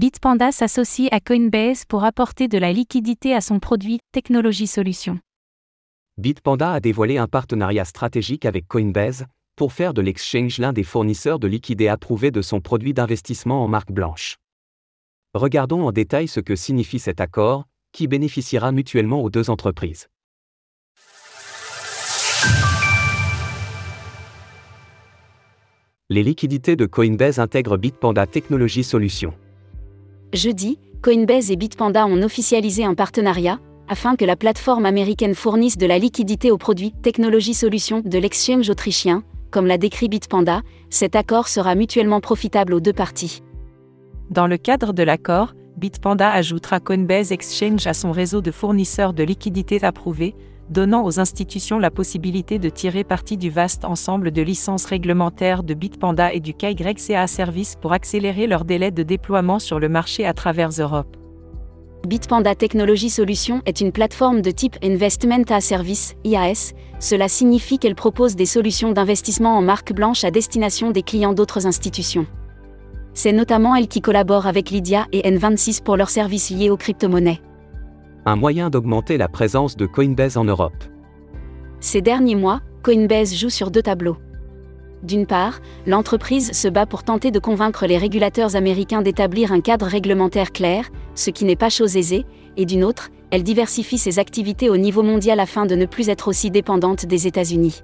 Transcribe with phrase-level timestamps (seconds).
[0.00, 5.18] Bitpanda s'associe à Coinbase pour apporter de la liquidité à son produit Technologie Solutions.
[6.16, 9.26] Bitpanda a dévoilé un partenariat stratégique avec Coinbase
[9.56, 13.68] pour faire de l'exchange l'un des fournisseurs de liquidités approuvés de son produit d'investissement en
[13.68, 14.38] marque blanche.
[15.34, 20.08] Regardons en détail ce que signifie cet accord, qui bénéficiera mutuellement aux deux entreprises.
[26.08, 29.34] Les liquidités de Coinbase intègrent Bitpanda Technology Solutions.
[30.32, 35.86] Jeudi, Coinbase et Bitpanda ont officialisé un partenariat, afin que la plateforme américaine fournisse de
[35.86, 41.48] la liquidité aux produits Technologie Solutions de l'exchange autrichien, comme l'a décrit Bitpanda, cet accord
[41.48, 43.42] sera mutuellement profitable aux deux parties.
[44.30, 49.22] Dans le cadre de l'accord, Bitpanda ajoutera Coinbase Exchange à son réseau de fournisseurs de
[49.22, 50.34] liquidités approuvés,
[50.68, 55.72] donnant aux institutions la possibilité de tirer parti du vaste ensemble de licences réglementaires de
[55.72, 60.34] Bitpanda et du KYCA Service pour accélérer leur délai de déploiement sur le marché à
[60.34, 61.16] travers Europe.
[62.06, 66.74] Bitpanda Technology Solutions est une plateforme de type Investment Service, IAS.
[66.98, 71.66] Cela signifie qu'elle propose des solutions d'investissement en marque blanche à destination des clients d'autres
[71.66, 72.26] institutions.
[73.14, 77.40] C'est notamment elle qui collabore avec Lydia et N26 pour leurs services liés aux crypto-monnaies
[78.26, 80.84] un moyen d'augmenter la présence de Coinbase en Europe.
[81.80, 84.16] Ces derniers mois, Coinbase joue sur deux tableaux.
[85.02, 89.86] D'une part, l'entreprise se bat pour tenter de convaincre les régulateurs américains d'établir un cadre
[89.86, 92.26] réglementaire clair, ce qui n'est pas chose aisée,
[92.58, 96.28] et d'une autre, elle diversifie ses activités au niveau mondial afin de ne plus être
[96.28, 97.82] aussi dépendante des États-Unis.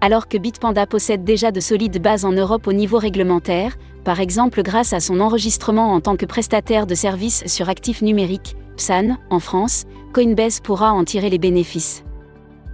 [0.00, 4.62] Alors que Bitpanda possède déjà de solides bases en Europe au niveau réglementaire, par exemple
[4.62, 9.38] grâce à son enregistrement en tant que prestataire de services sur actifs numériques, PSAN, en
[9.38, 12.04] France, Coinbase pourra en tirer les bénéfices.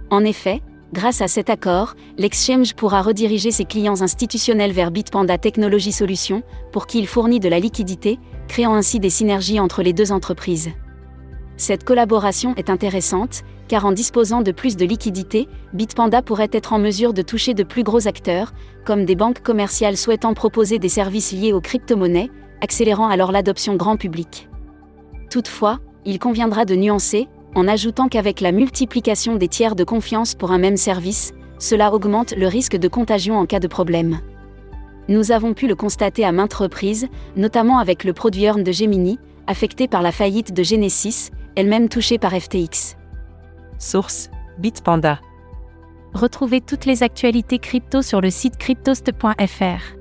[0.09, 0.61] En effet,
[0.93, 6.87] grâce à cet accord, l'exchange pourra rediriger ses clients institutionnels vers Bitpanda Technology Solutions, pour
[6.87, 10.71] qui il fournit de la liquidité, créant ainsi des synergies entre les deux entreprises.
[11.59, 16.79] Cette collaboration est intéressante, car en disposant de plus de liquidité, Bitpanda pourrait être en
[16.79, 18.53] mesure de toucher de plus gros acteurs,
[18.85, 22.31] comme des banques commerciales souhaitant proposer des services liés aux crypto-monnaies,
[22.61, 24.47] accélérant alors l'adoption grand public.
[25.29, 30.51] Toutefois, il conviendra de nuancer, en ajoutant qu'avec la multiplication des tiers de confiance pour
[30.51, 34.21] un même service, cela augmente le risque de contagion en cas de problème.
[35.09, 39.19] Nous avons pu le constater à maintes reprises, notamment avec le produit Earn de Gemini,
[39.45, 42.95] affecté par la faillite de Genesis, elle-même touchée par FTX.
[43.79, 45.19] Source Bitpanda.
[46.13, 49.99] Retrouvez toutes les actualités crypto sur le site cryptost.fr.